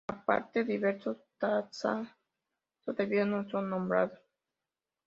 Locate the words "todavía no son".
2.83-3.69